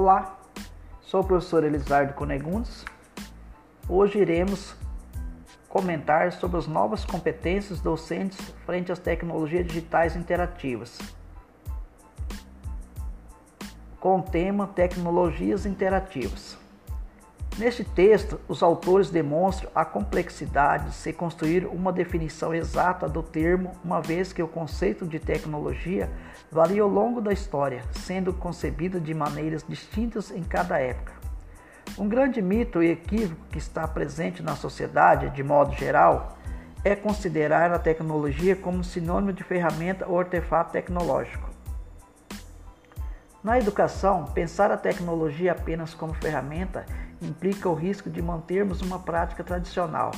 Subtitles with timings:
[0.00, 0.38] Olá,
[1.02, 2.84] sou o professor Elisardo Conegundes.
[3.88, 4.76] Hoje iremos
[5.68, 11.00] comentar sobre as novas competências docentes frente às tecnologias digitais interativas.
[13.98, 16.56] Com o tema Tecnologias Interativas.
[17.58, 23.72] Neste texto, os autores demonstram a complexidade de se construir uma definição exata do termo,
[23.84, 26.08] uma vez que o conceito de tecnologia
[26.52, 31.14] varia ao longo da história, sendo concebido de maneiras distintas em cada época.
[31.98, 36.38] Um grande mito e equívoco que está presente na sociedade, de modo geral,
[36.84, 41.57] é considerar a tecnologia como sinônimo de ferramenta ou artefato tecnológico.
[43.42, 46.84] Na educação, pensar a tecnologia apenas como ferramenta
[47.22, 50.10] implica o risco de mantermos uma prática tradicional,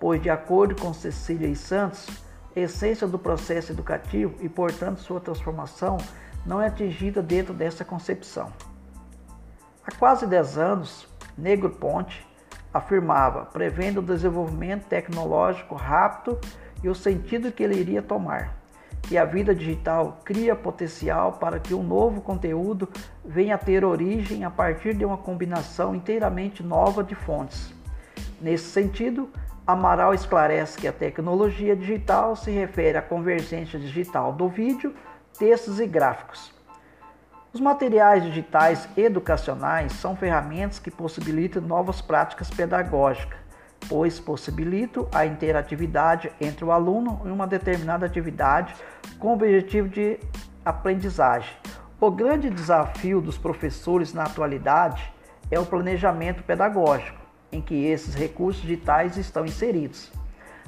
[0.00, 2.08] pois, de acordo com Cecília e Santos,
[2.56, 5.98] a essência do processo educativo e, portanto, sua transformação
[6.46, 8.50] não é atingida dentro dessa concepção.
[9.86, 12.26] Há quase 10 anos, Negro Ponte
[12.72, 16.40] afirmava, prevendo o desenvolvimento tecnológico rápido
[16.82, 18.61] e o sentido que ele iria tomar
[19.02, 22.88] que a vida digital cria potencial para que um novo conteúdo
[23.24, 27.74] venha a ter origem a partir de uma combinação inteiramente nova de fontes.
[28.40, 29.28] Nesse sentido,
[29.66, 34.94] Amaral esclarece que a tecnologia digital se refere à convergência digital do vídeo,
[35.38, 36.52] textos e gráficos.
[37.52, 43.38] Os materiais digitais educacionais são ferramentas que possibilitam novas práticas pedagógicas,
[43.88, 48.74] pois possibilitam a interatividade entre o aluno e uma determinada atividade
[49.18, 50.18] com o objetivo de
[50.64, 51.54] aprendizagem.
[52.00, 55.12] O grande desafio dos professores na atualidade
[55.50, 60.10] é o planejamento pedagógico, em que esses recursos digitais estão inseridos.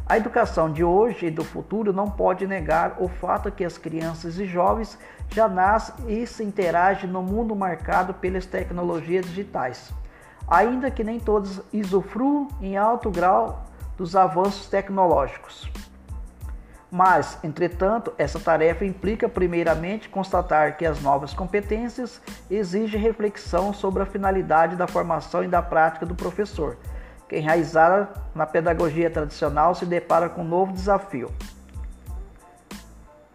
[0.07, 4.39] A educação de hoje e do futuro não pode negar o fato que as crianças
[4.39, 4.99] e jovens
[5.31, 9.93] já nascem e se interagem no mundo marcado pelas tecnologias digitais
[10.49, 13.65] ainda que nem todos usufruam em alto grau
[13.97, 15.71] dos avanços tecnológicos.
[16.91, 24.07] Mas, entretanto, essa tarefa implica primeiramente constatar que as novas competências exigem reflexão sobre a
[24.07, 26.77] finalidade da formação e da prática do professor,
[27.29, 31.33] que enraizada na pedagogia tradicional se depara com um novo desafio.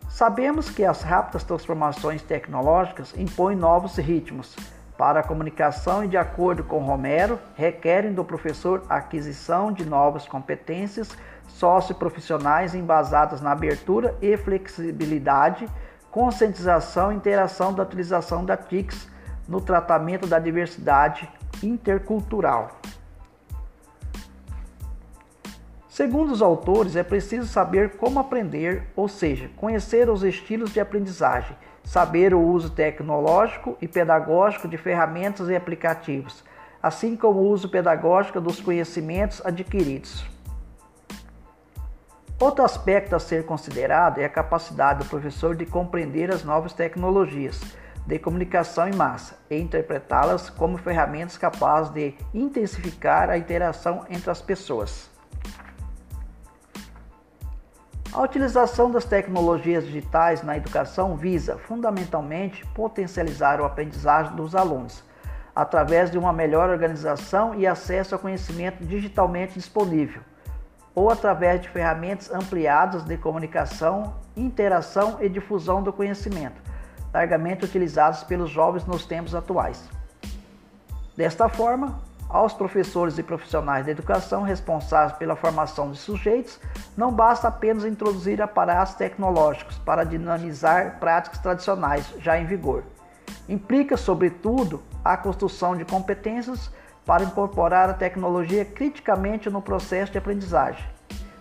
[0.07, 4.55] Sabemos que as rápidas transformações tecnológicas impõem novos ritmos,
[4.99, 10.27] para a comunicação e, de acordo com Romero, requerem do professor a aquisição de novas
[10.27, 11.09] competências
[11.47, 15.69] socioprofissionais embasadas na abertura e flexibilidade,
[16.11, 19.09] conscientização e interação da utilização da TICS
[19.47, 21.31] no tratamento da diversidade
[21.63, 22.71] intercultural.
[25.87, 31.55] Segundo os autores, é preciso saber como aprender, ou seja, conhecer os estilos de aprendizagem
[31.89, 36.43] saber o uso tecnológico e pedagógico de ferramentas e aplicativos,
[36.83, 40.23] assim como o uso pedagógico dos conhecimentos adquiridos.
[42.39, 47.59] Outro aspecto a ser considerado é a capacidade do professor de compreender as novas tecnologias
[48.05, 54.43] de comunicação em massa e interpretá-las como ferramentas capazes de intensificar a interação entre as
[54.43, 55.09] pessoas.
[58.11, 65.03] A utilização das tecnologias digitais na educação visa, fundamentalmente, potencializar o aprendizagem dos alunos,
[65.55, 70.23] através de uma melhor organização e acesso ao conhecimento digitalmente disponível,
[70.95, 76.59] ou através de ferramentas ampliadas de comunicação, interação e difusão do conhecimento,
[77.13, 79.87] largamente utilizadas pelos jovens nos tempos atuais.
[81.15, 86.59] Desta forma, aos professores e profissionais da educação responsáveis pela formação de sujeitos,
[86.95, 92.83] não basta apenas introduzir aparatos tecnológicos para dinamizar práticas tradicionais já em vigor.
[93.47, 96.71] Implica, sobretudo, a construção de competências
[97.03, 100.85] para incorporar a tecnologia criticamente no processo de aprendizagem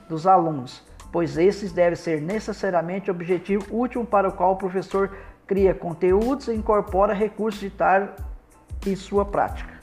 [0.09, 0.83] dos alunos,
[1.13, 5.15] pois esses devem ser necessariamente o objetivo último para o qual o professor
[5.47, 8.09] cria conteúdos e incorpora recursos digitais
[8.87, 9.78] em sua prática.